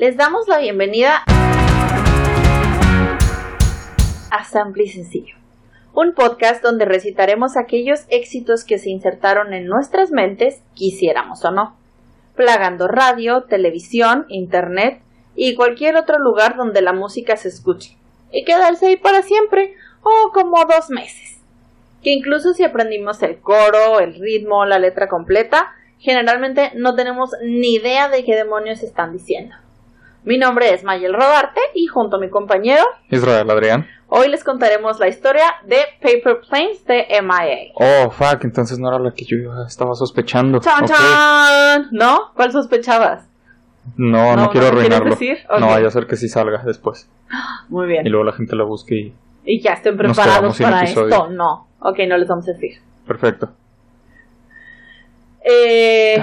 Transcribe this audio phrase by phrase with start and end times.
[0.00, 1.24] Les damos la bienvenida
[4.30, 5.34] a Sample y Sencillo,
[5.92, 11.76] un podcast donde recitaremos aquellos éxitos que se insertaron en nuestras mentes, quisiéramos o no,
[12.34, 15.02] plagando radio, televisión, internet
[15.36, 17.98] y cualquier otro lugar donde la música se escuche,
[18.32, 21.42] y quedarse ahí para siempre o como dos meses.
[22.02, 27.74] Que incluso si aprendimos el coro, el ritmo, la letra completa, generalmente no tenemos ni
[27.74, 29.54] idea de qué demonios están diciendo.
[30.22, 33.86] Mi nombre es Mayel Rodarte y junto a mi compañero Israel Adrián.
[34.08, 37.72] Hoy les contaremos la historia de Paper Planes de MIA.
[37.74, 40.58] Oh, fuck, entonces no era la que yo estaba sospechando.
[40.60, 41.88] ¡Chan, chan!
[41.92, 42.32] ¿No?
[42.34, 43.30] ¿Cuál sospechabas?
[43.96, 45.16] No, no, quiero arruinarlo.
[45.58, 47.08] No vaya a ser que sí salga después.
[47.70, 48.06] Muy bien.
[48.06, 49.14] Y luego la gente la busque y.
[49.44, 51.28] Y ya estén preparados para esto.
[51.30, 51.68] No.
[51.80, 52.72] Ok, no les vamos a decir.
[53.06, 53.52] Perfecto.
[55.42, 56.22] Eh...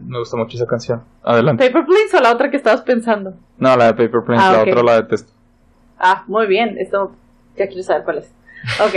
[0.00, 1.04] Me gusta mucho esa canción.
[1.22, 1.66] Adelante.
[1.66, 3.34] ¿Paper Planes o la otra que estabas pensando?
[3.58, 5.32] No, la de Paper Planes, ah, la otra la detesto.
[5.98, 6.76] Ah, muy bien.
[6.78, 7.14] Esto
[7.56, 8.32] ya quiero saber cuál es.
[8.80, 8.94] Ok.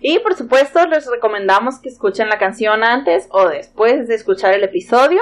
[0.00, 4.64] Y por supuesto, les recomendamos que escuchen la canción antes o después de escuchar el
[4.64, 5.20] episodio.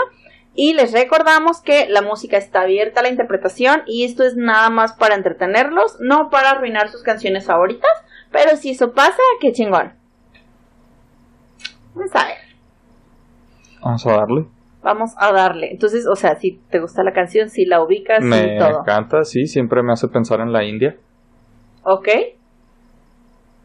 [0.55, 4.71] Y les recordamos que la música está abierta a la interpretación y esto es nada
[4.71, 7.91] más para entretenerlos, no para arruinar sus canciones favoritas.
[8.31, 9.95] Pero si eso pasa, qué chingón.
[11.95, 12.37] Vamos a ver.
[13.81, 14.47] Vamos a darle.
[14.83, 15.71] Vamos a darle.
[15.71, 18.69] Entonces, o sea, si te gusta la canción, si la ubicas me y todo.
[18.69, 20.97] Me encanta, sí, siempre me hace pensar en la India.
[21.83, 22.09] Ok.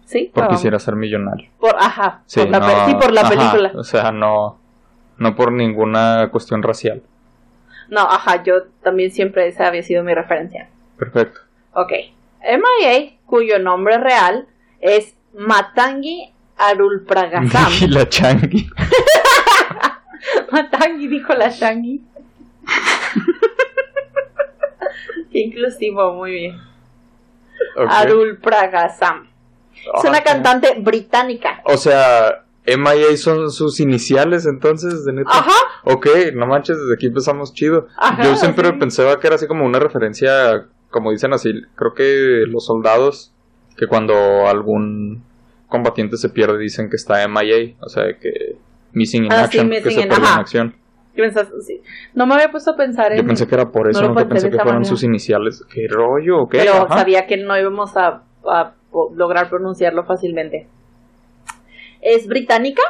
[0.05, 0.31] Sí.
[0.33, 1.49] Por quisiera ser millonario.
[1.59, 2.23] Por, ajá.
[2.25, 3.71] Sí, por la, sí, por la película.
[3.75, 4.57] O sea, no,
[5.17, 7.03] no por ninguna cuestión racial.
[7.89, 10.69] No, ajá, yo también siempre esa había sido mi referencia.
[10.97, 11.41] Perfecto.
[11.73, 11.91] Ok.
[12.41, 14.47] MIA, cuyo nombre real
[14.79, 17.71] es Matangi Arulpragasam.
[17.89, 18.69] la Changi.
[20.51, 22.01] Matangi dijo la Changi.
[25.31, 26.59] Qué inclusivo, muy bien.
[27.87, 29.27] Arul Pragasam.
[29.97, 31.61] Es una cantante británica.
[31.63, 35.29] O sea, MIA son sus iniciales entonces, de neta.
[35.31, 35.53] Ajá.
[35.83, 37.87] Ok, no manches, desde aquí empezamos chido.
[38.23, 42.65] Yo siempre pensaba que era así como una referencia, como dicen así, creo que los
[42.65, 43.33] soldados,
[43.77, 45.23] que cuando algún
[45.69, 48.57] combatiente se pierde dicen que está MIA, o sea, que
[48.91, 50.75] Missing in ah, Action, que se perdió en acción.
[52.13, 53.19] No me había puesto a pensar en.
[53.19, 55.63] Yo pensé que era por eso, no, pensé que fueron sus iniciales.
[55.73, 56.47] ¿Qué rollo?
[56.49, 56.59] ¿Qué?
[56.59, 58.23] Pero sabía que no íbamos a,
[59.15, 60.67] lograr pronunciarlo fácilmente.
[62.01, 62.81] Es británica,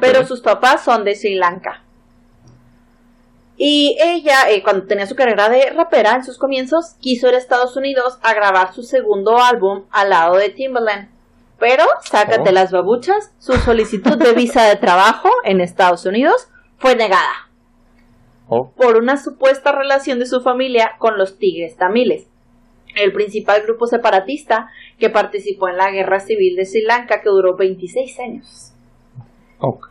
[0.00, 1.82] pero sus papás son de Sri Lanka.
[3.56, 7.38] Y ella, eh, cuando tenía su carrera de rapera en sus comienzos, quiso ir a
[7.38, 11.11] Estados Unidos a grabar su segundo álbum al lado de Timbaland.
[11.62, 12.52] Pero, sácate oh.
[12.52, 17.50] las babuchas, su solicitud de visa de trabajo en Estados Unidos fue negada.
[18.48, 18.72] Oh.
[18.72, 22.26] Por una supuesta relación de su familia con los tigres tamiles,
[22.96, 27.56] el principal grupo separatista que participó en la guerra civil de Sri Lanka que duró
[27.56, 28.72] 26 años.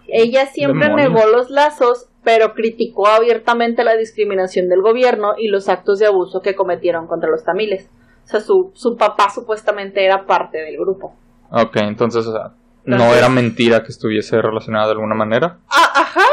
[0.09, 5.99] Ella siempre negó los lazos, pero criticó abiertamente la discriminación del gobierno y los actos
[5.99, 7.89] de abuso que cometieron contra los tamiles.
[8.25, 11.15] O sea, su, su papá supuestamente era parte del grupo.
[11.51, 12.51] Ok, entonces, o sea,
[12.85, 15.59] no era mentira que estuviese relacionada de alguna manera.
[15.69, 16.25] Ah, ajá.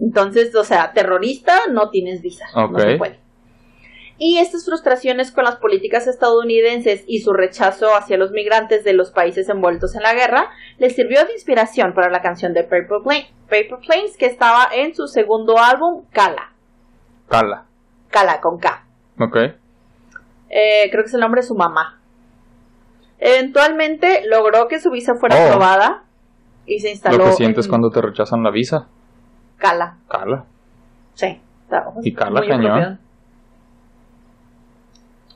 [0.00, 2.46] Entonces, o sea, terrorista, no tienes visa.
[2.54, 3.24] No se puede.
[4.16, 9.10] Y estas frustraciones con las políticas estadounidenses y su rechazo hacia los migrantes de los
[9.10, 13.78] países envueltos en la guerra le sirvió de inspiración para la canción de Paper, Paper
[13.84, 16.52] Planes que estaba en su segundo álbum, Kala.
[17.28, 17.66] Kala.
[18.08, 18.86] Kala con K.
[19.18, 19.36] Ok.
[20.48, 22.00] Eh, creo que es el nombre de su mamá.
[23.26, 25.46] Eventualmente logró que su visa fuera oh.
[25.46, 26.04] aprobada
[26.66, 27.16] y se instaló.
[27.16, 28.86] Lo que sientes cuando te rechazan la visa.
[29.56, 29.96] Cala.
[30.08, 30.44] Cala.
[31.14, 31.40] Sí.
[32.02, 33.00] y cala cañón.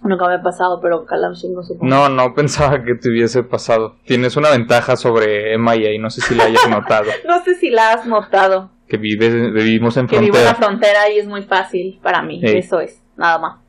[0.03, 1.87] Nunca me ha pasado, pero cala un chingo supongo.
[1.87, 3.97] No, no pensaba que te hubiese pasado.
[4.05, 7.07] Tienes una ventaja sobre MIA y no sé si la hayas notado.
[7.27, 8.71] no sé si la has notado.
[8.87, 10.21] Que vives, vivimos en frontera.
[10.21, 12.39] Que vivo en la frontera y es muy fácil para mí.
[12.43, 13.68] Eso es, nada más.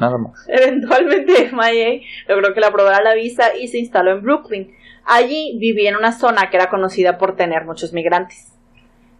[0.00, 0.44] Nada más.
[0.48, 4.74] Eventualmente MIA logró que le aprobara la visa y se instaló en Brooklyn.
[5.04, 8.52] Allí vivía en una zona que era conocida por tener muchos migrantes.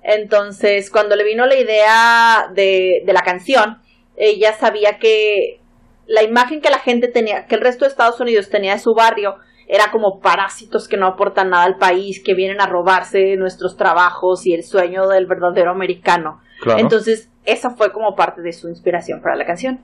[0.03, 3.79] Entonces, cuando le vino la idea de, de la canción,
[4.17, 5.61] ella sabía que
[6.07, 8.95] la imagen que la gente tenía, que el resto de Estados Unidos tenía de su
[8.95, 9.37] barrio,
[9.69, 14.45] era como parásitos que no aportan nada al país, que vienen a robarse nuestros trabajos
[14.45, 16.41] y el sueño del verdadero americano.
[16.77, 19.81] Entonces, esa fue como parte de su inspiración para la canción.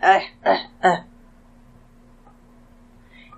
[0.00, 1.04] Ah, ah, ah.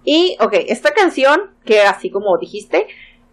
[0.04, 2.86] Y, ok, esta canción, que así como dijiste,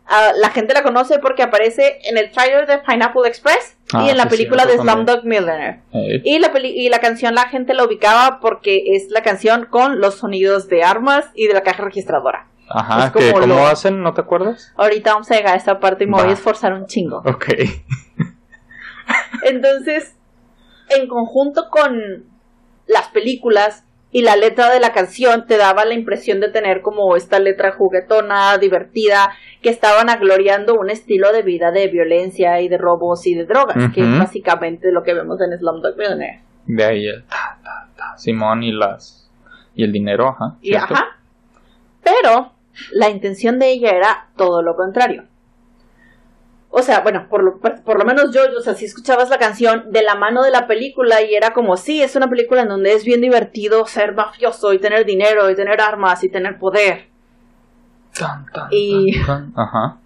[0.10, 4.10] Ah, la gente la conoce porque aparece en el trailer de Pineapple Express y Ah,
[4.10, 5.82] en la sí, película cierto, de Slumdog Millionaire.
[5.92, 9.66] Eh, Y la, peli- y la canción la gente la ubicaba porque es la canción
[9.66, 12.48] con los sonidos de armas y de la caja registradora.
[12.70, 14.02] Ajá, que como ¿cómo lo- hacen?
[14.02, 14.72] ¿No te acuerdas?
[14.78, 17.18] Ahorita vamos a llegar a esta parte y me voy a esforzar un chingo.
[17.26, 17.46] Ok.
[19.44, 20.16] Entonces,
[20.90, 22.24] en conjunto con
[22.88, 27.16] las películas y la letra de la canción, te daba la impresión de tener como
[27.16, 29.32] esta letra juguetona, divertida,
[29.62, 33.92] que estaban agloriando un estilo de vida de violencia y de robos y de drogas,
[33.94, 36.42] que es básicamente lo que vemos en Slumdog Millionaire.
[36.66, 39.30] De ahí el ta, ta, ta, Simón y las
[39.76, 40.58] y el dinero, ajá.
[40.62, 41.18] Y ajá.
[42.04, 42.54] Pero
[42.92, 45.26] la intención de ella era todo lo contrario.
[46.70, 49.38] O sea, bueno, por lo, por, por lo menos yo, o sea, si escuchabas la
[49.40, 52.68] canción de la mano de la película y era como, sí, es una película en
[52.68, 57.08] donde es bien divertido ser mafioso y tener dinero y tener armas y tener poder.
[58.18, 59.66] Tan, tan, Y- tan, tan.
[59.66, 59.98] Ajá.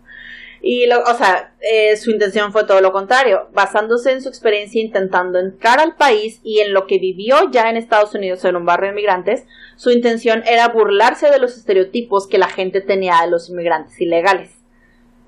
[0.64, 4.80] Y, lo, o sea, eh, su intención fue todo lo contrario, basándose en su experiencia
[4.80, 8.66] intentando entrar al país y en lo que vivió ya en Estados Unidos en un
[8.66, 13.32] barrio de inmigrantes, su intención era burlarse de los estereotipos que la gente tenía de
[13.32, 14.61] los inmigrantes ilegales.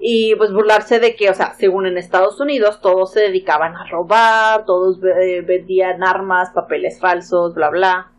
[0.06, 3.88] Y pues burlarse de que, o sea, según en Estados Unidos, todos se dedicaban a
[3.88, 8.12] robar, todos eh, vendían armas, papeles falsos, bla, bla.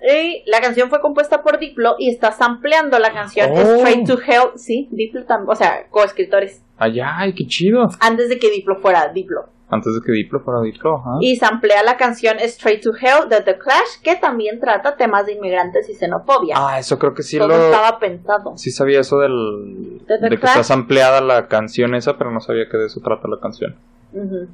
[0.00, 3.76] Y la canción fue compuesta por Diplo y está sampleando la canción Oh.
[3.76, 4.52] Straight to Hell.
[4.56, 6.62] Sí, Diplo también, o sea, coescritores.
[6.78, 7.90] Allá, ay, qué chido.
[8.00, 9.50] Antes de que Diplo fuera Diplo.
[9.70, 11.18] Antes de que Diplo fuera Diplo, ajá.
[11.20, 15.34] Y samplea la canción Straight to Hell de The Clash, que también trata temas de
[15.34, 16.54] inmigrantes y xenofobia.
[16.56, 17.54] Ah, eso creo que sí Todo lo...
[17.66, 18.56] estaba pensado.
[18.56, 20.00] Sí sabía eso del...
[20.06, 20.58] ¿De The De que Clash?
[20.60, 23.76] está ampliada la canción esa, pero no sabía que de eso trata la canción.
[24.14, 24.48] Ujú.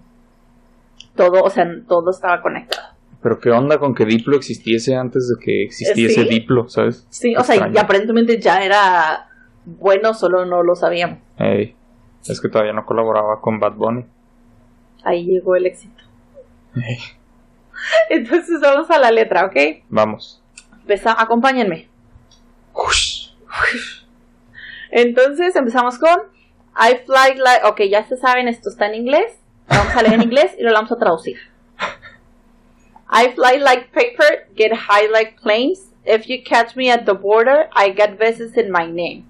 [1.14, 2.88] Todo, o sea, todo estaba conectado.
[3.22, 6.28] Pero qué onda con que Diplo existiese antes de que existiese ¿Sí?
[6.28, 7.06] Diplo, ¿sabes?
[7.08, 9.28] Sí, o sea, y aparentemente ya era
[9.64, 11.18] bueno, solo no lo sabíamos.
[11.38, 11.74] Ey,
[12.26, 14.04] es que todavía no colaboraba con Bad Bunny.
[15.04, 16.02] Ahí llegó el éxito.
[18.08, 19.56] Entonces vamos a la letra, ¿ok?
[19.88, 20.40] vamos.
[20.86, 21.88] Empeza- acompáñenme.
[24.90, 26.16] Entonces empezamos con
[26.76, 27.64] I fly like.
[27.66, 29.38] Ok, ya se saben, esto está en inglés.
[29.68, 31.38] Lo vamos a leer en inglés y lo vamos a traducir.
[33.10, 35.90] I fly like paper, get high like planes.
[36.04, 39.24] If you catch me at the border, I get visits in my name.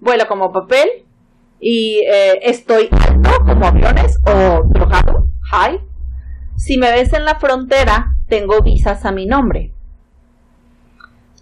[0.00, 1.04] Vuelo como papel
[1.60, 5.80] y eh, estoy alto como aviones o drogado, high.
[6.56, 9.72] Si me ves en la frontera, tengo visas a mi nombre.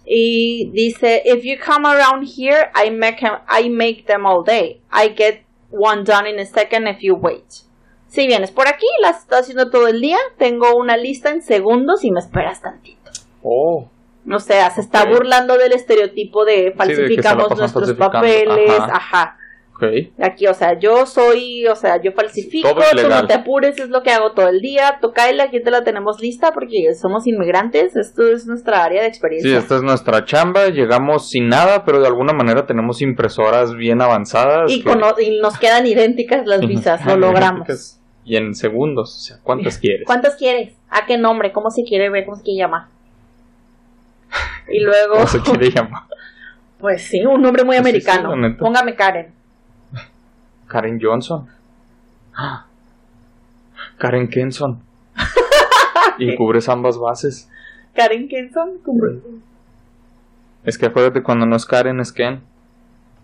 [0.05, 4.81] Y dice, if you come around here, I make, 'em- I make them all day.
[4.91, 7.45] I get one done in a second if you wait.
[8.07, 10.17] Si vienes por aquí, las estoy haciendo todo el día.
[10.39, 13.11] Tengo una lista en segundos y me esperas tantito.
[13.43, 13.87] Oh,
[14.31, 18.69] O sea, se está burlando del estereotipo de falsificamos nuestros papeles.
[18.79, 18.95] Ajá.
[18.95, 19.37] Ajá.
[20.21, 24.03] Aquí, o sea, yo soy, o sea, yo falsifico, tú no te apures, es lo
[24.03, 24.97] que hago todo el día.
[25.01, 27.95] Tú aquí te la tenemos lista porque somos inmigrantes.
[27.95, 29.57] Esto es nuestra área de Sí, experiencia.
[29.57, 30.67] esta es nuestra chamba.
[30.67, 34.71] Llegamos sin nada, pero de alguna manera tenemos impresoras bien avanzadas.
[34.71, 37.67] y, que- cono- y nos quedan idénticas las visas, lo logramos.
[38.25, 40.03] Y en segundos, o sea, ¿cuántas quieres?
[40.05, 40.73] ¿Cuántas quieres?
[40.89, 41.51] ¿A qué nombre?
[41.51, 42.25] ¿Cómo se quiere ver?
[42.25, 42.83] ¿Cómo se quiere llamar?
[44.67, 46.03] Y luego, ¿Cómo se quiere llamar?
[46.79, 48.55] pues sí, un nombre muy Sí, sí, americano.
[48.59, 49.33] Póngame Karen.
[50.69, 51.49] Karen Johnson.
[52.33, 52.65] Ah.
[53.97, 54.81] Karen Kenson.
[56.17, 57.49] y cubres ambas bases.
[57.93, 58.79] Karen Kenson.
[60.63, 62.41] Es que acuérdate, cuando no es Karen, es Ken.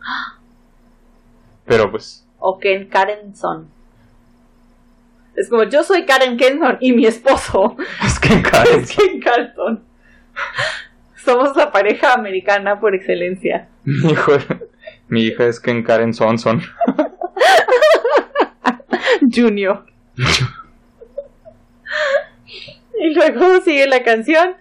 [1.66, 3.70] Pero pues, O Ken Karenson.
[5.36, 7.76] Es como, yo soy Karen Kenson y mi esposo
[8.06, 9.84] es Ken es Ken Carlson.
[11.16, 13.68] Somos la pareja americana por excelencia.
[13.84, 14.34] mi, hijo,
[15.08, 16.62] mi hija es Ken Karen Sonson.
[19.36, 19.84] Junior.
[23.00, 24.56] y luego sigue la canción.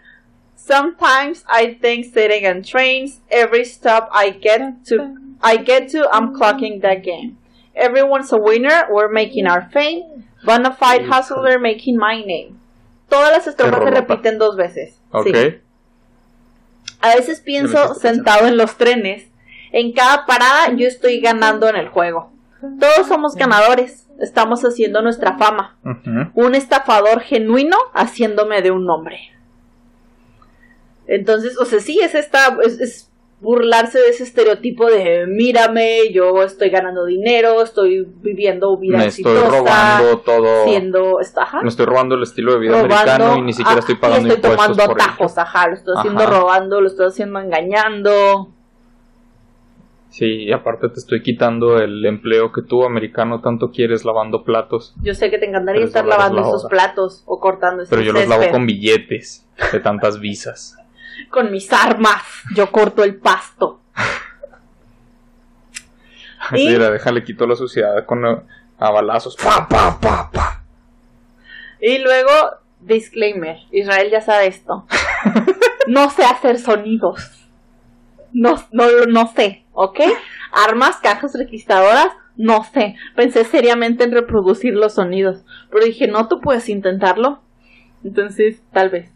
[0.57, 6.35] Sometimes I think sitting on trains, every stop I get to, I get to, I'm
[6.35, 7.37] clocking that game.
[7.75, 10.25] Everyone's a winner, we're making our fame.
[10.45, 12.59] Bonafide hustler making my name.
[13.09, 14.99] Todas las estrofas se repiten dos veces.
[15.11, 15.27] Ok.
[15.27, 15.61] Sí.
[17.01, 19.29] A veces pienso sentado en los trenes.
[19.73, 22.31] En cada parada yo estoy ganando en el juego.
[22.81, 24.04] Todos somos ganadores.
[24.21, 25.77] Estamos haciendo nuestra fama.
[25.85, 26.31] Ujú.
[26.47, 29.19] Un estafador genuino haciéndome de un nombre.
[31.07, 36.43] Entonces, o sea, sí, es esta, es, es burlarse de ese estereotipo de mírame, yo
[36.43, 40.65] estoy ganando dinero, estoy viviendo vida Me estoy exitosa, robando todo.
[40.65, 43.81] siendo, ajá, Me estoy robando el estilo de vida robando, americano y ni siquiera ah,
[43.81, 46.31] estoy y pagando estoy impuestos tomando atajos, ajá, lo estoy haciendo Ajá.
[46.41, 48.49] robando, lo estoy haciendo engañando.
[50.15, 54.95] Sí, y aparte te estoy quitando el empleo que tú, americano, tanto quieres lavando platos.
[55.03, 58.29] Yo sé que te encantaría estar lavando esos platos o cortando esos Pero yo los
[58.29, 60.77] lavo con billetes de tantas visas.
[61.31, 62.23] con mis armas,
[62.55, 63.81] yo corto el pasto.
[66.53, 69.35] Mira, déjale quito la suciedad con a balazos.
[69.35, 70.63] Pa, pa, pa, pa.
[71.81, 72.31] Y luego,
[72.79, 74.87] disclaimer, Israel ya sabe esto.
[75.89, 77.44] no sé hacer sonidos.
[78.35, 80.01] No, no, no sé, ¿ok?
[80.53, 82.97] Armas, cajas registradoras, no sé.
[83.15, 85.45] Pensé seriamente en reproducir los sonidos.
[85.71, 87.41] Pero dije, no, tú puedes intentarlo.
[88.03, 89.11] Entonces, tal vez.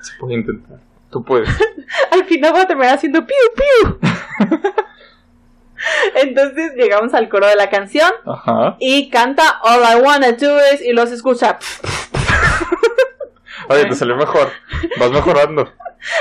[0.00, 0.78] Se puede intentar.
[1.10, 1.48] Tú puedes.
[2.10, 3.98] Al final voy a terminar haciendo piu piu.
[6.14, 8.76] Entonces llegamos al coro de la canción Ajá.
[8.80, 11.58] y canta All I Wanna Do Is y los escucha.
[13.68, 14.50] Oye, te salió mejor.
[14.98, 15.72] Vas mejorando.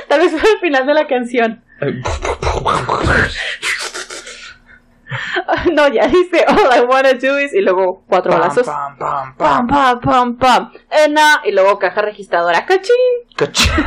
[0.07, 1.63] Tal vez fue el final de la canción.
[5.71, 8.65] no, ya dice All I Wanna Do Is y luego cuatro balazos.
[8.65, 10.71] Pam, pam, pam, pam, pam, pam.
[10.89, 12.65] Ena, y luego caja registradora.
[12.65, 12.95] Cachín.
[13.35, 13.71] Cachín.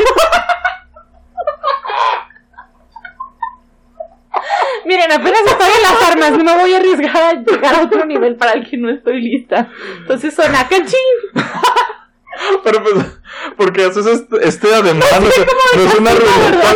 [4.84, 8.34] Miren, apenas en las armas, no me voy a arriesgar a llegar a otro nivel
[8.36, 9.68] para el que no estoy lista.
[9.98, 10.98] Entonces suena cachín.
[12.64, 12.94] Pero pues,
[13.56, 16.74] porque haces este, este ademán, no, es una ruleta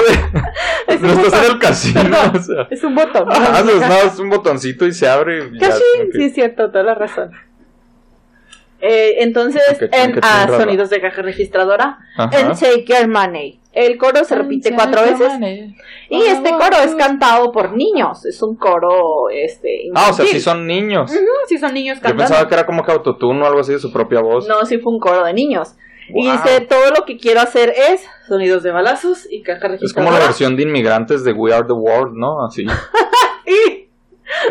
[0.88, 0.98] de...
[1.00, 2.68] no estás en el casino, o sea.
[2.70, 3.28] Es un botón.
[3.30, 5.58] Ah, no, es un botoncito y se abre y
[6.12, 7.32] sí es cierto, toda la razón.
[8.80, 11.98] Eh, entonces, en ah, sonidos de caja registradora,
[12.32, 13.60] en Take Your Money.
[13.72, 15.32] El coro se repite cuatro veces.
[16.08, 18.24] Y este coro es cantado por niños.
[18.24, 19.90] Es un coro, este.
[19.94, 21.12] Ah, o sea, sí son niños.
[21.46, 22.22] sí son niños cantando.
[22.22, 24.48] Yo pensaba que era como que autotune o algo así de su propia voz.
[24.48, 25.74] No, sí fue un coro de niños.
[26.08, 29.86] Y dice, todo lo que quiero hacer es sonidos de balazos y caja registradora.
[29.86, 32.46] Es como la versión de inmigrantes de We Are the World, ¿no?
[32.46, 32.64] Así.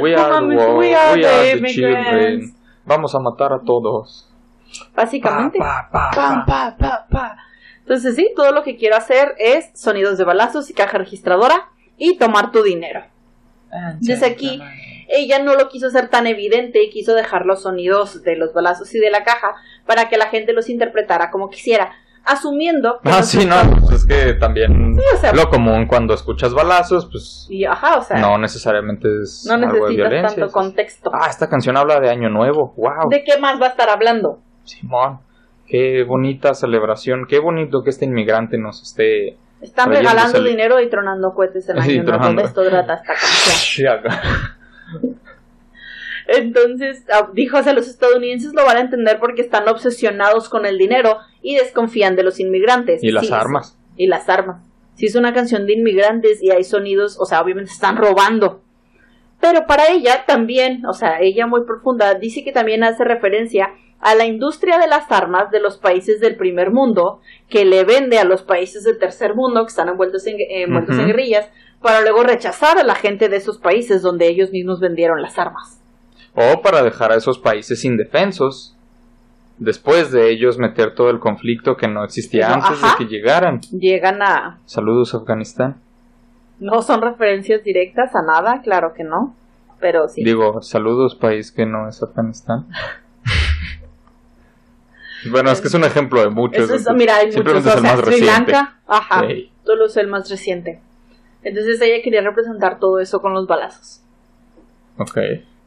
[0.01, 2.55] We are the world, we are, the, children.
[2.85, 4.29] Vamos a matar a todos.
[4.95, 5.59] Básicamente.
[7.79, 12.17] Entonces sí, todo lo que quiero hacer es sonidos de balazos y caja registradora y
[12.17, 13.03] tomar tu dinero.
[13.99, 14.61] Desde aquí,
[15.07, 18.93] ella no lo quiso hacer tan evidente y quiso dejar los sonidos de los balazos
[18.95, 21.93] y de la caja para que la gente los interpretara como quisiera.
[22.25, 23.09] Asumiendo que.
[23.09, 24.97] Ah, sí, no, pues es que también
[25.33, 27.45] lo común cuando escuchas balazos, pues.
[27.49, 28.17] Y, ajá, o sea.
[28.17, 29.45] No necesariamente es.
[29.45, 31.11] No algo de violencia, tanto contexto.
[31.13, 33.09] Ah, esta canción habla de Año Nuevo, wow.
[33.09, 34.39] ¿De qué más va a estar hablando?
[34.63, 35.19] Simón.
[35.67, 39.37] Qué bonita celebración, qué bonito que este inmigrante nos esté...
[39.61, 42.41] Están regalando dinero y tronando cohetes en año nuevo.
[42.41, 43.99] Esto trata esta canción.
[46.27, 50.77] Entonces, ah, dijo, o los estadounidenses lo van a entender porque están obsesionados con el
[50.77, 53.03] dinero y desconfían de los inmigrantes.
[53.03, 53.77] Y las armas.
[53.95, 54.63] Y las armas.
[54.95, 58.63] Si es una canción de inmigrantes y hay sonidos, o sea, obviamente están robando.
[59.39, 64.15] Pero para ella también, o sea, ella muy profunda, dice que también hace referencia a
[64.15, 68.23] la industria de las armas de los países del primer mundo, que le vende a
[68.23, 71.47] los países del tercer mundo, que están envueltos en, envueltos en guerrillas,
[71.79, 75.79] para luego rechazar a la gente de esos países donde ellos mismos vendieron las armas.
[76.33, 78.74] O para dejar a esos países indefensos,
[79.57, 83.61] después de ellos meter todo el conflicto que no existía antes de que llegaran.
[83.71, 84.59] Llegan a...
[84.65, 85.81] Saludos Afganistán.
[86.59, 89.35] No son referencias directas a nada, claro que no,
[89.79, 90.23] pero sí.
[90.23, 92.67] Digo, saludos país que no es Afganistán.
[95.29, 96.69] Bueno, es que es un ejemplo de muchos.
[96.93, 97.65] mira, hay muchos.
[97.65, 99.23] O sea, Sri Lanka, ajá.
[99.63, 100.81] Todo es el más reciente.
[101.43, 104.01] Entonces ella quería representar todo eso con los balazos.
[104.97, 105.17] Ok.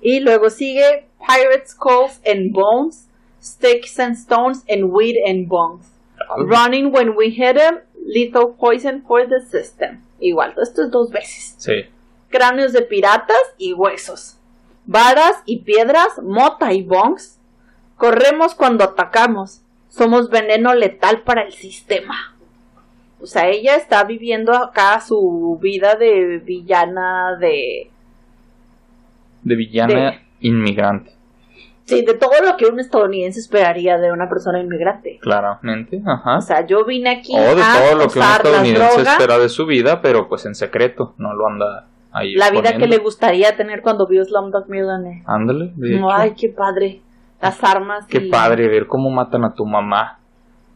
[0.01, 3.08] Y luego sigue Pirates Calls and Bones,
[3.53, 5.87] Sticks and Stones and Weed and Bones.
[6.37, 10.03] Running when we hit them, lethal poison for the system.
[10.21, 11.55] Igual, esto es dos veces.
[11.59, 11.87] Sí.
[12.29, 14.37] Cráneos de piratas y huesos.
[14.85, 17.39] Varas y piedras, mota y bongs,
[17.99, 19.61] Corremos cuando atacamos.
[19.89, 22.37] Somos veneno letal para el sistema.
[23.21, 27.91] O sea, ella está viviendo acá su vida de villana de...
[29.43, 31.13] De villana inmigrante.
[31.89, 35.19] Sí, de todo lo que un estadounidense esperaría de una persona inmigrante.
[35.23, 36.37] Claramente, ajá.
[36.37, 39.65] O sea, yo vine aquí o de todo lo que un estadounidense espera de su
[39.65, 42.35] vida, pero pues en secreto, no lo anda ahí.
[42.35, 45.23] La vida que le gustaría tener cuando vio Slumdog Millionaire.
[45.27, 45.73] Ándale.
[46.13, 47.01] ay, qué padre
[47.41, 48.07] las armas.
[48.07, 50.19] Qué padre ver cómo matan a tu mamá.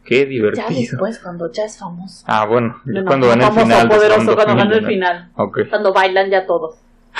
[0.03, 0.67] Qué divertido.
[0.69, 2.25] Ya después, cuando ya es famoso.
[2.27, 3.87] Ah, bueno, cuando van el final.
[3.87, 5.31] poderoso cuando van el final.
[5.69, 6.75] Cuando bailan ya todos.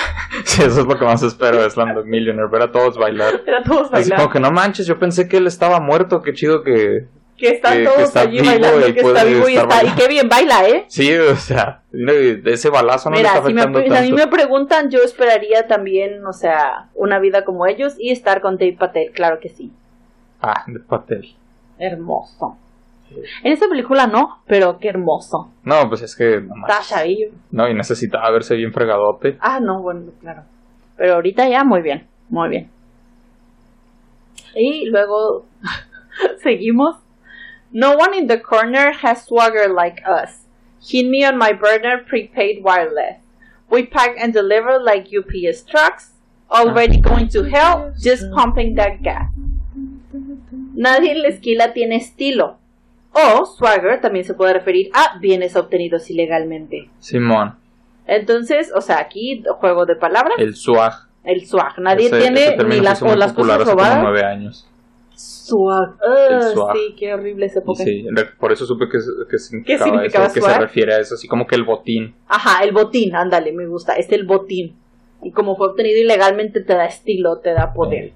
[0.44, 3.42] sí, eso es lo que más espero de Slumdog Millionaire, ver a todos bailar.
[3.46, 4.00] Ver a todos bailar.
[4.00, 7.06] Así como que no manches, yo pensé que él estaba muerto, qué chido que
[7.36, 9.84] que están todos allí bailando, que está vivo y está.
[9.84, 10.84] Y qué bien baila, ¿eh?
[10.88, 13.62] Sí, o sea, ese balazo no Mira, le está si me,
[13.98, 18.40] a mí me preguntan, yo esperaría también, o sea, una vida como ellos y estar
[18.40, 19.72] con Dave Patel, claro que sí.
[20.40, 21.34] Ah, Dave Patel.
[21.78, 22.56] Hermoso.
[23.42, 25.52] En esa película no, pero qué hermoso.
[25.64, 26.40] No, pues es que.
[26.40, 27.04] No, Está
[27.50, 29.36] No, y necesitaba verse bien fregadote.
[29.40, 30.42] Ah, no, bueno, claro.
[30.96, 32.70] Pero ahorita ya muy bien, muy bien.
[34.54, 35.46] Y luego
[36.42, 36.96] seguimos.
[37.72, 40.46] No one in the corner has swagger like us.
[40.80, 43.18] Hit me on my burner prepaid wireless.
[43.68, 46.12] We pack and deliver like UPS trucks.
[46.50, 49.28] Already going to hell, just pumping that gas.
[50.76, 52.58] Nadie en la esquila tiene estilo.
[53.14, 56.90] O swagger también se puede referir a bienes obtenidos ilegalmente.
[56.98, 57.56] Simón.
[58.06, 60.34] Entonces, o sea, aquí juego de palabras.
[60.38, 60.92] El swag.
[61.22, 61.78] El swag.
[61.78, 64.02] Nadie tiene ni las, o las cosas robadas.
[64.02, 64.68] Nueve años.
[65.14, 65.94] Swag.
[65.94, 67.86] Uh, Sí, qué horrible ese Pokémon.
[67.86, 68.06] Sí,
[68.38, 68.98] por eso supe que,
[69.30, 72.14] que significaba, ¿Qué significaba eso, que se refiere a eso, así como que el botín.
[72.26, 74.76] Ajá, el botín, ándale, me gusta, es el botín.
[75.22, 78.12] Y como fue obtenido ilegalmente, te da estilo, te da poder.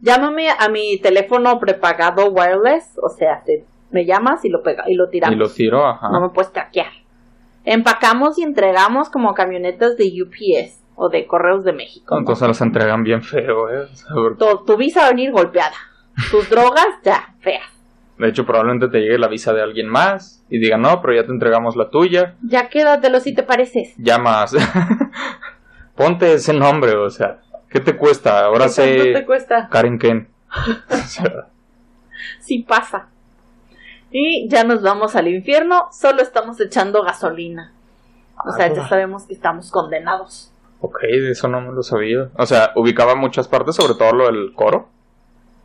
[0.00, 4.94] Llámame a mi teléfono prepagado wireless, o sea, te, me llamas y lo pega, y
[4.94, 5.36] lo tiramos.
[5.36, 6.08] Y lo tiro, ajá.
[6.10, 6.92] No me puedes traquear.
[7.64, 12.16] Empacamos y entregamos como camionetas de UPS o de Correos de México.
[12.18, 13.88] Entonces las entregan bien feo, ¿eh?
[14.66, 15.76] Tu, visa va a venir golpeada.
[16.30, 17.64] Tus drogas, ya, feas.
[18.18, 21.24] De hecho, probablemente te llegue la visa de alguien más y digan, no, pero ya
[21.24, 22.36] te entregamos la tuya.
[22.42, 23.94] Ya quédatelo si te pareces.
[23.96, 24.54] Llamas.
[25.96, 27.40] Ponte ese nombre, o sea,
[27.70, 28.44] ¿qué te cuesta?
[28.44, 28.96] Ahora sé.
[28.96, 29.68] ¿Qué te cuesta?
[29.70, 30.28] Karen Ken.
[32.40, 33.08] sí pasa.
[34.10, 37.72] Y ya nos vamos al infierno, solo estamos echando gasolina.
[38.44, 40.52] O sea, ya sabemos que estamos condenados.
[40.80, 42.30] Ok, eso no me lo sabía.
[42.36, 44.88] O sea, ubicaba muchas partes, sobre todo lo del coro.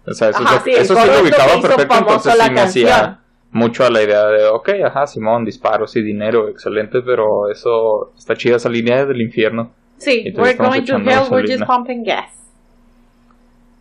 [0.06, 3.90] O sea, eso, sí, eso sí lo ubicaba perfecto, entonces sí me hacía mucho a
[3.90, 8.70] la idea de, ok, ajá, Simón, disparos y dinero, excelente, pero eso está chida esa
[8.70, 9.72] línea del infierno.
[9.98, 12.32] Sí, we're going to hell, we're just pumping gas.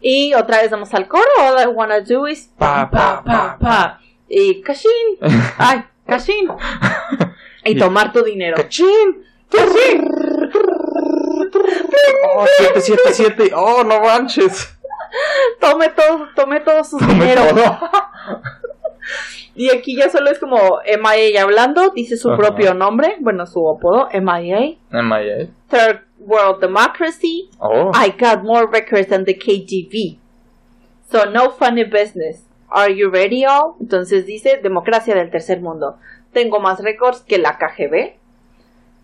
[0.00, 4.00] Y otra vez vamos al coro, all I wanna do is pa, pa, pa, pa.
[4.28, 5.19] Y cachín,
[5.58, 6.49] ay, cachín.
[7.65, 8.56] y tomar tu dinero.
[8.56, 10.10] Cachín, cachín.
[12.36, 13.52] Oh, 777.
[13.54, 14.76] Oh, no manches.
[15.60, 17.43] Tome todo, tome todo su dinero.
[19.54, 24.08] y aquí ya solo es como MIA hablando, dice su propio nombre, bueno, su apodo,
[24.12, 24.76] MIA.
[24.91, 25.49] MIA.
[25.71, 27.50] Third World Democracy.
[27.60, 27.91] Oh.
[27.95, 30.19] I got more records than the KGB.
[31.10, 32.43] So no funny business.
[32.69, 33.76] Are you ready all?
[33.80, 35.99] Entonces dice democracia del tercer mundo.
[36.32, 38.17] Tengo más récords que la KGB,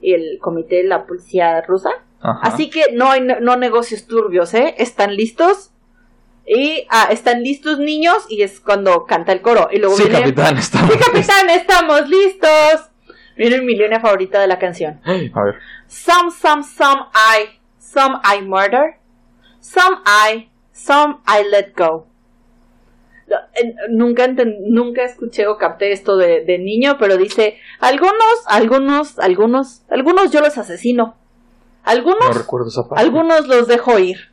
[0.02, 1.90] el comité de la policía rusa.
[2.20, 4.74] Así que no hay no negocios turbios, ¿eh?
[4.78, 5.70] ¿Están listos?
[6.46, 9.68] Y ah, están listos niños y es cuando canta el coro.
[9.70, 10.92] Y luego sí, capitán, estamos.
[10.92, 12.90] Sí, capitán, estamos listos.
[13.36, 15.00] Viene mi línea favorita de la canción.
[15.04, 15.54] A ver.
[15.90, 18.96] Some, some, some I, some I murder.
[19.60, 22.06] Some I, some I let go.
[23.90, 28.14] Nunca, nunca escuché o capté esto de, de niño, pero dice, algunos,
[28.46, 31.16] algunos, algunos, algunos yo los asesino.
[31.82, 32.48] Algunos,
[32.96, 34.32] algunos los dejo ir.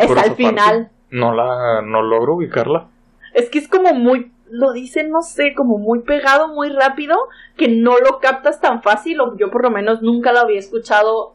[0.00, 0.90] es al final.
[1.10, 2.88] No la, no logro ubicarla.
[3.34, 7.16] Es que es como muy, lo dicen, no sé, como muy pegado, muy rápido,
[7.56, 11.34] que no lo captas tan fácil, o yo por lo menos nunca lo había escuchado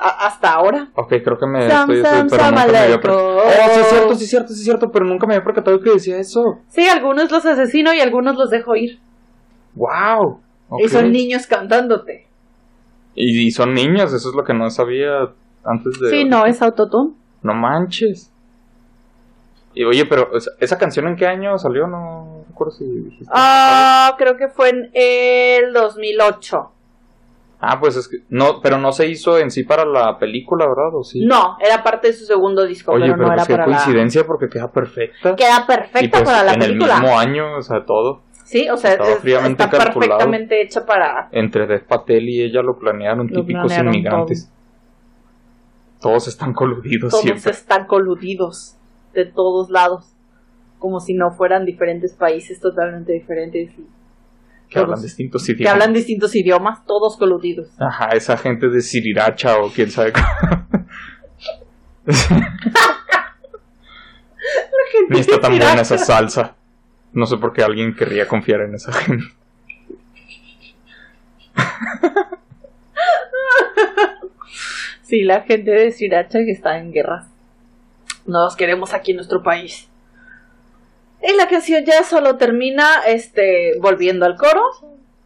[0.00, 0.88] hasta ahora.
[0.94, 3.42] Ok, creo que me estoy, pero nunca me había Oh,
[3.74, 5.90] sí es cierto, sí es cierto, sí es cierto, pero nunca me había percatado que
[5.90, 6.40] decía eso.
[6.68, 8.98] Sí, algunos los asesino y algunos los dejo ir.
[9.74, 10.40] Wow.
[10.78, 12.26] Y son niños cantándote.
[13.14, 15.32] Y, son niños, eso es lo que no sabía
[15.64, 16.10] antes de...
[16.10, 17.14] Sí, no, es autotune.
[17.42, 18.29] No manches.
[19.72, 22.84] Y oye, pero esa canción en qué año salió, no recuerdo si
[23.30, 26.72] Ah, creo que fue en el 2008.
[27.62, 30.94] Ah, pues es que no, pero no se hizo en sí para la película, ¿verdad?
[30.94, 31.20] ¿O sí?
[31.24, 34.48] No, era parte de su segundo disco, Oye, pero, no pues era para coincidencia porque
[34.48, 35.36] queda perfecta.
[35.36, 36.96] Queda perfecta pues para la película.
[36.96, 38.22] En el mismo año, o sea, todo.
[38.44, 41.28] Sí, o sea, está perfectamente hecha para...
[41.30, 44.50] Entre Dev Patel y ella lo planearon, típicos inmigrantes.
[46.00, 48.76] Todos están coludidos Todos están coludidos,
[49.12, 50.14] de todos lados.
[50.78, 53.72] Como si no fueran diferentes países totalmente diferentes.
[54.68, 55.62] que hablan distintos idiomas.
[55.62, 57.68] Que hablan distintos idiomas, todos coludidos.
[57.78, 60.12] Ajá, esa gente de Siriracha o quién sabe
[65.10, 66.56] Ni está tan buena esa salsa.
[67.12, 69.24] No sé por qué alguien querría confiar en esa gente.
[75.02, 77.26] sí, la gente de Sriracha que está en guerra.
[78.26, 79.88] No los queremos aquí en nuestro país.
[81.22, 84.62] Y la canción ya solo termina, este, volviendo al coro.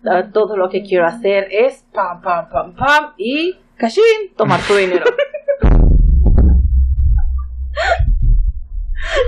[0.07, 4.75] Ah, todo lo que quiero hacer es pam, pam, pam, pam y cashin, tomar tu
[4.75, 5.05] dinero.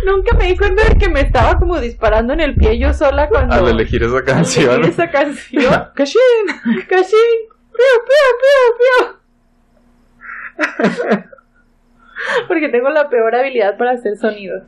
[0.05, 3.29] Nunca me di cuenta de que me estaba como disparando en el pie yo sola
[3.29, 3.55] cuando...
[3.55, 4.75] Al elegir esa canción.
[4.75, 5.91] Elegir esa canción.
[5.95, 6.21] ¡Cashin!
[6.89, 7.49] ¡Cashin!
[7.73, 9.17] ¡Piu, piu, piu,
[10.79, 11.27] piu!
[12.49, 14.65] Porque tengo la peor habilidad para hacer sonidos.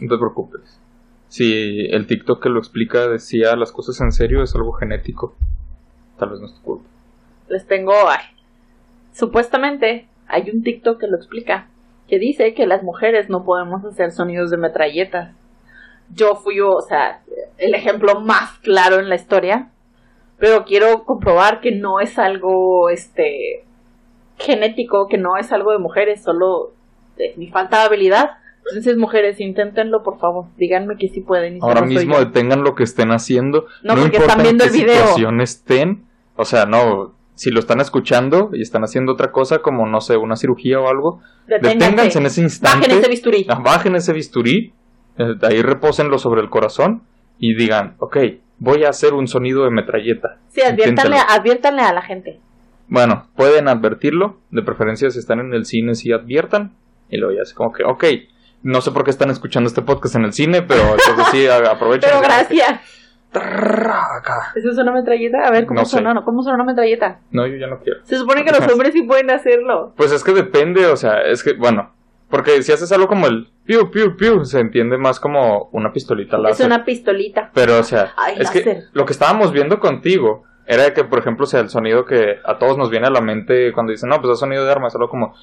[0.00, 0.80] No te preocupes.
[1.28, 5.34] Si el TikTok que lo explica decía las cosas en serio, es algo genético.
[6.18, 6.88] Tal vez no es tu culpa.
[7.48, 7.92] Les tengo...
[8.08, 8.24] Ay,
[9.12, 11.68] supuestamente hay un TikTok que lo explica
[12.08, 15.34] que dice que las mujeres no podemos hacer sonidos de metralletas.
[16.14, 17.22] Yo fui, o sea,
[17.58, 19.70] el ejemplo más claro en la historia,
[20.38, 23.64] pero quiero comprobar que no es algo, este,
[24.38, 26.72] genético, que no es algo de mujeres, solo
[27.16, 28.30] de mi falta de habilidad.
[28.68, 30.46] Entonces, mujeres, inténtenlo, por favor.
[30.56, 31.58] Díganme que sí pueden.
[31.62, 33.66] Ahora mismo detengan lo que estén haciendo.
[33.82, 34.94] No, porque están viendo el video.
[34.94, 36.04] situación estén.
[36.34, 40.16] O sea, no, si lo están escuchando y están haciendo otra cosa, como no sé,
[40.16, 42.88] una cirugía o algo, deténganse en ese instante.
[42.88, 43.46] Bajen ese bisturí.
[43.48, 44.72] Ah, bajen ese bisturí,
[45.18, 47.02] eh, ahí repósenlo sobre el corazón
[47.38, 48.16] y digan, ok,
[48.58, 50.38] voy a hacer un sonido de metralleta.
[50.48, 52.40] Sí, adviértanle, adviértanle a la gente.
[52.88, 56.76] Bueno, pueden advertirlo, de preferencia si están en el cine, si adviertan,
[57.08, 58.04] y luego ya es como que, ok,
[58.62, 62.10] no sé por qué están escuchando este podcast en el cine, pero entonces sí, aprovechen.
[62.10, 62.80] pero gracias.
[64.54, 65.46] ¿Eso es una metralleta?
[65.46, 67.20] A ver, ¿cómo, suena, ¿cómo suena una metralleta?
[67.30, 68.00] No, yo ya no quiero.
[68.04, 69.92] Se supone que los hombres sí pueden hacerlo.
[69.96, 71.92] Pues es que depende, o sea, es que, bueno,
[72.30, 76.38] porque si haces algo como el piu, piu, piu, se entiende más como una pistolita
[76.38, 76.66] láser.
[76.66, 77.50] Es una pistolita.
[77.52, 81.46] Pero, o sea, es que lo que estábamos viendo contigo era que, por ejemplo, o
[81.46, 84.32] sea, el sonido que a todos nos viene a la mente cuando dicen, no, pues
[84.32, 85.34] es sonido de arma, es algo como...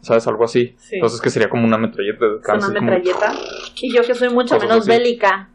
[0.00, 0.26] ¿Sabes?
[0.26, 0.76] Algo así.
[0.90, 2.26] Entonces, que sería como una metralleta.
[2.56, 3.32] Es una metralleta.
[3.80, 5.48] Y yo que soy mucho menos bélica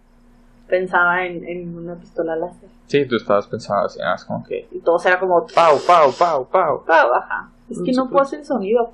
[0.68, 2.70] pensaba en, en una pistola láser.
[2.88, 4.68] Sí, tú estabas pensando así, ah, es como que...
[4.72, 5.46] Y todo era como...
[5.48, 6.86] Pau, pau, pau, pau.
[6.86, 7.50] Pau, ajá.
[7.70, 8.92] Es que no puedo hacer sonido.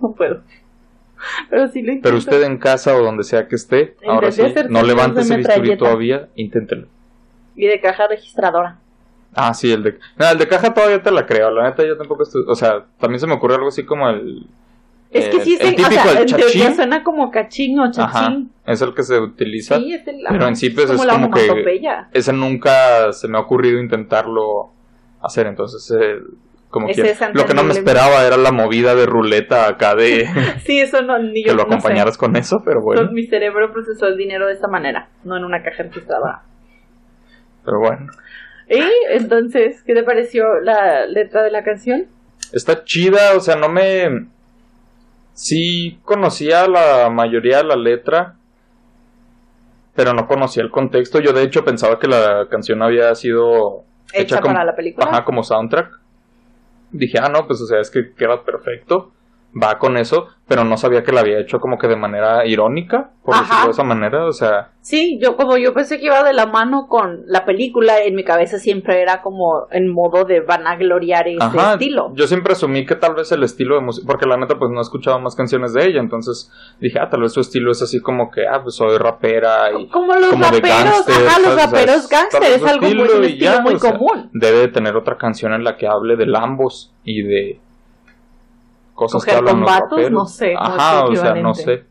[0.00, 0.42] No puedo.
[1.50, 2.08] Pero sí lo intento.
[2.08, 5.76] Pero usted en casa o donde sea que esté, ahora sí, no levante ese bisturí
[5.76, 6.88] todavía, inténtelo.
[7.56, 8.78] Y de caja registradora.
[9.34, 9.98] Ah, sí, el de...
[10.16, 12.42] No, el de caja todavía te la creo, la neta yo tampoco estoy...
[12.46, 14.46] O sea, también se me ocurre algo así como el
[15.10, 18.50] es que sí, el, o sea, en teoría suena como cachín o chachín.
[18.66, 19.78] es el que se utiliza.
[19.78, 21.64] Sí, es el, pero en sí pues es, como, que
[22.12, 24.72] ese nunca se me ha ocurrido intentarlo
[25.22, 26.18] hacer, entonces eh,
[26.68, 30.28] como que lo que no me esperaba era la movida de ruleta acá de
[30.64, 33.10] Sí, eso no ni yo que lo acompañaras con eso, pero bueno.
[33.12, 36.42] mi cerebro procesó el dinero de esa manera, no en una caja registrada.
[37.66, 38.06] Pero bueno.
[38.68, 42.06] Y entonces, ¿qué te pareció la letra de la canción?
[42.52, 44.28] Está chida, o sea, no me
[45.34, 48.36] sí conocía la mayoría de la letra,
[49.94, 51.20] pero no conocía el contexto.
[51.20, 55.06] Yo de hecho pensaba que la canción había sido hecha, para la película.
[55.06, 55.90] Ajá, como soundtrack.
[56.92, 59.12] Dije, ah, no, pues o sea, es que queda perfecto
[59.60, 63.10] va con eso, pero no sabía que la había hecho como que de manera irónica,
[63.24, 64.70] por decirlo de esa manera, o sea...
[64.80, 68.22] Sí, yo como yo pensé que iba de la mano con la película, en mi
[68.22, 72.12] cabeza siempre era como en modo de vanagloriar ese estilo.
[72.14, 74.78] Yo siempre asumí que tal vez el estilo de música, porque la neta pues no
[74.78, 78.00] he escuchado más canciones de ella, entonces dije, ah, tal vez su estilo es así
[78.00, 79.88] como que, ah, pues soy rapera y...
[79.88, 84.30] Como los raperos, ajá, los raperos gangster, es algo muy, un estilo muy común.
[84.32, 87.60] debe de tener otra canción en la que hable de lambos y de
[88.96, 90.54] cosas que hablan los no sé.
[90.58, 91.84] Ajá, o sea, no sé.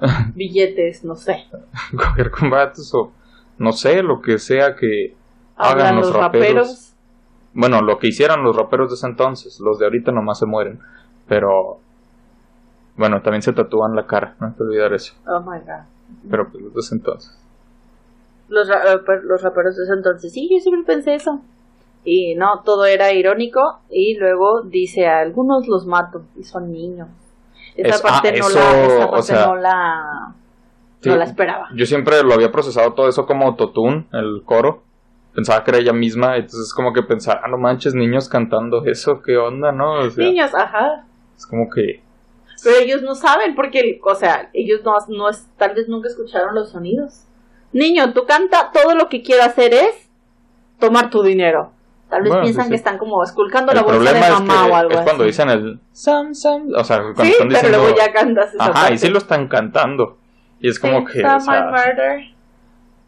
[0.34, 1.46] Billetes, no sé.
[1.96, 3.12] Coger combates o
[3.58, 5.16] no sé, lo que sea que
[5.56, 6.94] hagan los, raperos.
[7.54, 10.80] Bueno, lo que hicieran los raperos de ese entonces, los de ahorita nomás se mueren,
[11.26, 11.80] pero
[12.96, 15.14] bueno, también se tatúan la cara, no hay que olvidar eso.
[15.26, 15.86] Oh my god.
[16.30, 17.36] Pero pues los de ese entonces.
[18.48, 21.42] Los, eh, pues, los raperos de ese entonces, sí, yo siempre pensé eso.
[22.04, 23.80] Y no, todo era irónico.
[23.90, 27.08] Y luego dice, a algunos los mato y son niños.
[27.76, 30.34] Esa parte, no, la,
[31.04, 31.68] no, la, esperaba.
[31.74, 34.82] Yo siempre lo había procesado todo eso como Totun, el coro.
[35.32, 39.22] Pensaba que era ella misma, entonces como que pensaba, ah, no manches, niños cantando eso,
[39.22, 40.04] qué onda, ¿no?
[40.16, 41.04] niños, ajá.
[41.36, 42.02] Es como que...
[42.64, 46.70] Pero ellos no saben porque, o sea, ellos no, no, tal vez nunca escucharon los
[46.70, 47.22] sonidos.
[47.72, 50.10] Niño, tú canta, todo lo que quiero hacer es
[50.80, 51.70] tomar tu dinero.
[52.08, 55.24] Tal vez piensan que están como esculcando la bolsa de mamá o algo es cuando
[55.24, 58.64] dicen el Sam Sam, o sea, cuando sí, están diciendo, pero luego ya cantas esa
[58.64, 60.16] Ajá, y sí lo están cantando.
[60.58, 62.20] Y es como que Sam o sea, murder.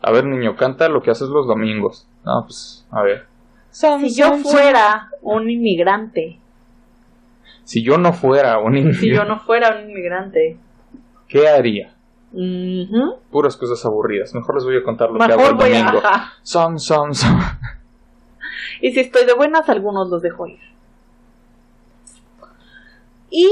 [0.03, 2.07] A ver, niño, canta lo que haces los domingos.
[2.25, 3.27] No, pues, a ver.
[3.71, 6.39] si yo fuera un inmigrante.
[7.65, 9.01] Si yo no fuera un inmigrante.
[9.01, 10.59] Si yo no fuera un inmigrante.
[11.27, 11.95] ¿Qué haría?
[13.31, 14.35] Puras cosas aburridas.
[14.35, 16.03] Mejor les voy a contar lo que hago el domingo.
[16.43, 17.41] Som, som, som.
[18.81, 20.61] Y si estoy de buenas, algunos los dejo ir.
[23.31, 23.49] Y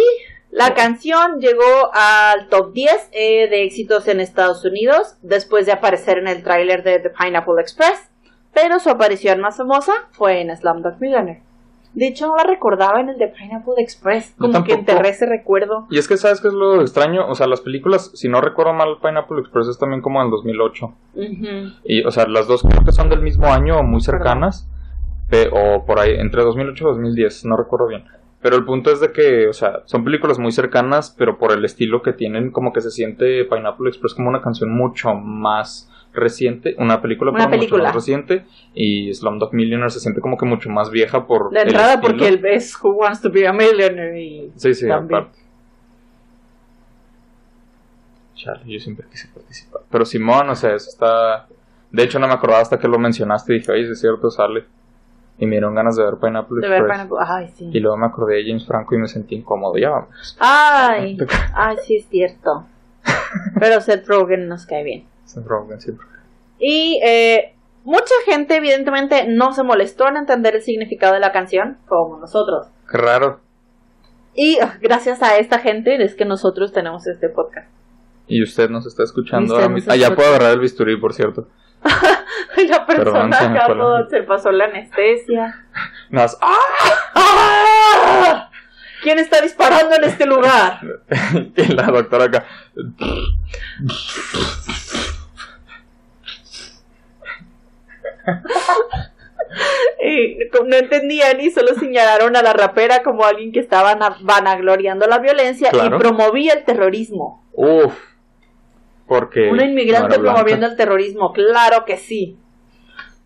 [0.50, 6.18] la canción llegó al top 10 eh, de éxitos en Estados Unidos después de aparecer
[6.18, 8.10] en el tráiler de The Pineapple Express,
[8.54, 11.42] pero su aparición más famosa fue en Slumdog Millionaire.
[11.94, 14.34] De hecho, no la recordaba en el de Pineapple Express.
[14.38, 15.86] Como que enterré ese recuerdo.
[15.90, 17.26] Y es que, ¿sabes qué es lo extraño?
[17.28, 20.94] O sea, las películas, si no recuerdo mal, Pineapple Express es también como en 2008.
[21.84, 24.68] Y, o sea, las dos creo que son del mismo año o muy cercanas.
[25.52, 28.04] O por ahí, entre 2008 y 2010, no recuerdo bien.
[28.40, 31.64] Pero el punto es de que, o sea, son películas muy cercanas, pero por el
[31.64, 36.74] estilo que tienen, como que se siente Pineapple Express como una canción mucho más reciente,
[36.78, 37.78] una película, una película.
[37.78, 41.52] mucho más reciente, y Slumdog Millionaire se siente como que mucho más vieja por.
[41.52, 44.20] La entrada, porque él es Who Wants to Be a Millionaire.
[44.20, 45.38] Y sí, sí, aparte.
[48.36, 49.82] Chale, yo siempre quise participar.
[49.90, 51.48] Pero Simón, o sea, eso está.
[51.90, 54.64] De hecho, no me acordaba hasta que lo mencionaste y dije, ay, es cierto, sale.
[55.38, 57.18] Y me dieron ganas de ver Pineapple de Ver Pineapple.
[57.20, 57.70] Ay, sí.
[57.72, 59.76] Y luego me acordé de James Franco y me sentí incómodo.
[59.76, 60.36] Ya vamos.
[60.40, 61.16] Ay,
[61.54, 62.66] ay, sí es cierto.
[63.58, 65.06] Pero Seth Rogen nos cae bien.
[65.24, 66.06] Seth Rogen siempre.
[66.58, 71.78] Y eh, mucha gente, evidentemente, no se molestó en entender el significado de la canción,
[71.86, 72.66] como nosotros.
[72.90, 73.40] Qué raro.
[74.34, 77.68] Y ah, gracias a esta gente es que nosotros tenemos este podcast.
[78.26, 79.56] Y usted nos está escuchando.
[79.56, 81.48] ah, ya puedo agarrar el bisturí, por cierto.
[82.68, 83.68] la persona acá
[84.10, 85.64] se pasó la anestesia.
[87.14, 88.50] ¡Ah!
[89.02, 90.80] ¿Quién está disparando en este lugar?
[91.56, 92.44] y la doctora acá.
[100.02, 105.18] y no entendían y solo señalaron a la rapera como alguien que estaba vanagloriando la
[105.18, 107.46] violencia y promovía el terrorismo.
[107.52, 108.07] Uf.
[109.08, 109.48] Porque.
[109.50, 112.36] Una inmigrante promoviendo el terrorismo, claro que sí.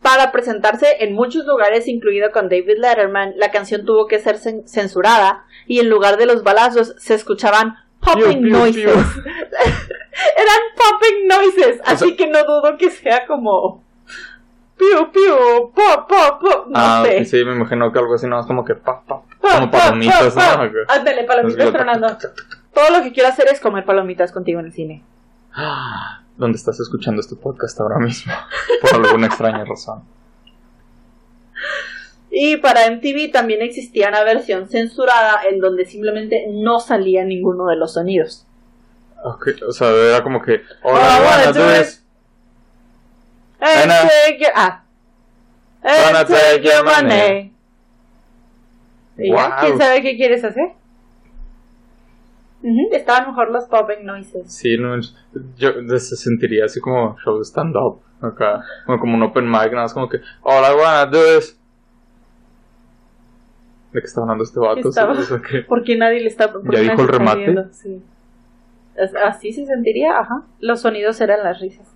[0.01, 5.45] Para presentarse en muchos lugares, incluido con David Letterman, la canción tuvo que ser censurada
[5.67, 8.85] y en lugar de los balazos se escuchaban popping noises.
[10.37, 13.83] Eran popping noises, así que no dudo que sea como
[14.77, 17.25] piu piu pop pop pop no ah, sé.
[17.25, 20.37] sí, me imagino que algo así no es como que pa pa, como palomitas,
[20.89, 22.09] Ándale, palomitas tronando.
[22.75, 25.03] Todo lo que quiero hacer es comer palomitas contigo en el cine.
[26.37, 28.33] ¿Dónde estás escuchando este podcast ahora mismo?
[28.81, 30.03] Por alguna extraña razón.
[32.31, 37.77] Y para MTV también existía una versión censurada en donde simplemente no salía ninguno de
[37.77, 38.47] los sonidos.
[39.23, 40.63] Ok, o sea, era como que.
[40.83, 42.03] Hola, oh, buenas
[44.55, 44.83] Ah.
[46.27, 47.53] take your money.
[49.17, 50.73] ¿Quién sabe qué quieres hacer?
[52.93, 54.53] Estaban mejor los popping noises.
[54.53, 54.97] Sí, no,
[55.57, 58.01] yo se sentiría así como show de stand-up.
[58.21, 61.19] Acá, como, un open mic, nada más como que, hola, buenas, do
[63.93, 64.91] ¿De qué está hablando este vato?
[65.69, 66.53] Porque nadie le está.
[66.71, 67.55] ¿Ya dijo el remate?
[67.73, 68.01] Sí.
[69.25, 70.45] Así se sentiría, ajá.
[70.61, 71.93] Los sonidos eran las risas.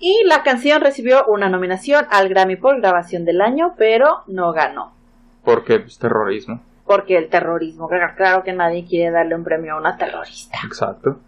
[0.00, 4.92] Y la canción recibió una nominación al Grammy por grabación del año, pero no ganó.
[5.44, 5.80] ¿Por qué?
[5.80, 10.58] Pues terrorismo porque el terrorismo, claro que nadie quiere darle un premio a una terrorista.
[10.64, 11.20] Exacto.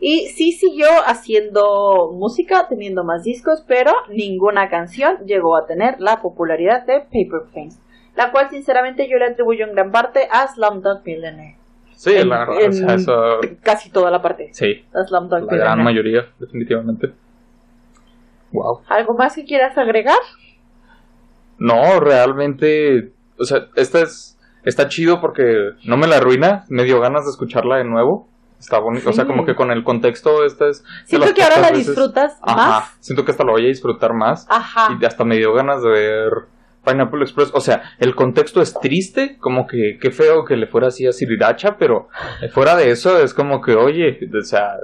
[0.00, 6.20] Y sí siguió haciendo música, teniendo más discos, pero ninguna canción llegó a tener la
[6.20, 7.80] popularidad de Paper Planes,
[8.16, 11.56] la cual sinceramente yo le atribuyo en gran parte a Slumdog Millionaire.
[11.94, 14.48] Sí, la, o casi toda la parte.
[14.52, 14.84] Sí.
[14.92, 17.12] la gran mayoría, definitivamente.
[18.50, 18.80] Wow.
[18.88, 20.18] ¿Algo más que quieras agregar?
[21.58, 27.00] No, realmente, o sea, esta es está chido porque no me la arruina, me dio
[27.00, 28.28] ganas de escucharla de nuevo.
[28.58, 30.84] Está bonito, o sea, como que con el contexto esta es...
[31.04, 32.96] Siento que ahora la disfrutas más.
[33.00, 34.46] Siento que hasta lo voy a disfrutar más.
[34.48, 34.96] Ajá.
[35.00, 36.30] Y hasta me dio ganas de ver
[36.84, 37.50] Pineapple Express.
[37.54, 41.12] O sea, el contexto es triste, como que qué feo que le fuera así a
[41.12, 42.08] Siriracha, pero
[42.52, 44.76] fuera de eso es como que, oye, o sea...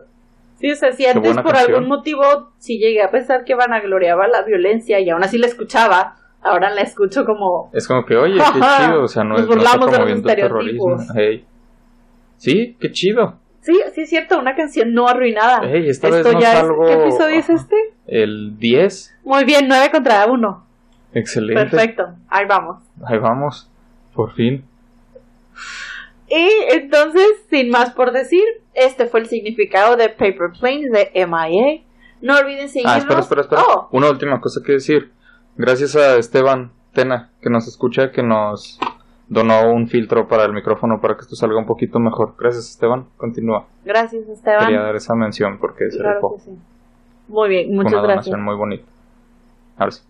[0.59, 3.81] Sí, o sea, si antes por algún motivo, si llegué a pensar que van a
[3.81, 7.71] gloriaba la violencia y aún así la escuchaba, ahora la escucho como...
[7.73, 10.97] Es como que, oye, qué chido, o sea, no, es, no está promoviendo terrorismo.
[11.15, 11.45] Hey.
[12.37, 13.39] Sí, qué chido.
[13.61, 15.61] Sí, sí es cierto, una canción no arruinada.
[15.65, 17.77] Hey, esta Esto vez ya es, ¿Qué episodio es este?
[18.07, 19.19] El 10.
[19.25, 20.67] Muy bien, 9 contra 1.
[21.13, 21.63] Excelente.
[21.63, 22.83] Perfecto, ahí vamos.
[23.05, 23.71] Ahí vamos,
[24.15, 24.65] por fin.
[26.31, 31.83] Y entonces, sin más por decir, este fue el significado de Paper Planes de MIA.
[32.21, 32.95] No olviden seguirnos.
[32.95, 33.63] Ah, espera, espera, espera.
[33.67, 33.89] Oh.
[33.93, 35.11] Una última cosa que decir.
[35.59, 38.79] Gracias a Esteban Tena, que nos escucha, que nos
[39.27, 42.35] donó un filtro para el micrófono para que esto salga un poquito mejor.
[42.39, 43.09] Gracias, Esteban.
[43.17, 43.67] Continúa.
[43.85, 44.67] Gracias, Esteban.
[44.67, 46.59] Quería dar esa mención porque es claro que sí.
[47.27, 48.39] Muy bien, muchas una gracias.
[48.39, 48.85] muy bonita.
[49.77, 50.03] Ahora sí.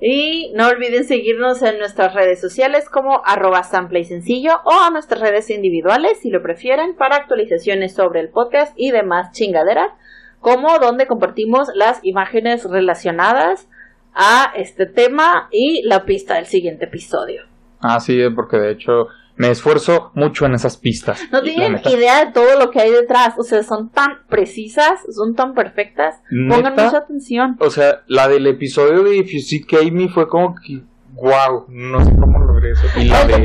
[0.00, 4.90] Y no olviden seguirnos en nuestras redes sociales como arroba sample y sencillo o a
[4.90, 9.92] nuestras redes individuales si lo prefieren para actualizaciones sobre el podcast y demás chingaderas,
[10.40, 13.68] como donde compartimos las imágenes relacionadas
[14.16, 17.42] a este tema y la pista del siguiente episodio.
[17.80, 21.20] Ah, sí, porque de hecho me esfuerzo mucho en esas pistas.
[21.30, 23.34] No tienen idea de todo lo que hay detrás.
[23.38, 26.16] O sea, son tan precisas, son tan perfectas.
[26.48, 27.56] Pongan mucha atención.
[27.60, 30.82] O sea, la del episodio de If You See Me fue como que.
[31.12, 31.66] ¡Wow!
[31.68, 32.86] No sé cómo logré eso.
[32.98, 33.38] Y la de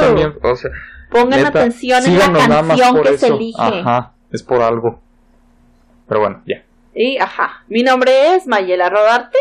[0.00, 0.34] también.
[0.42, 0.70] O sea,
[1.10, 3.54] Pongan atención en la canción que se elige.
[3.58, 5.00] Ajá, es por algo.
[6.08, 6.65] Pero bueno, ya.
[6.96, 7.62] Y ajá.
[7.68, 9.38] Mi nombre es Mayela Rodarte.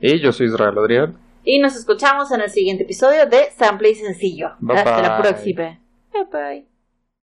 [0.00, 1.18] Y yo soy Israel Adrián.
[1.42, 4.50] Y nos escuchamos en el siguiente episodio de Sample y Sencillo.
[4.68, 5.80] Hasta la próxima.
[6.12, 6.69] Bye bye.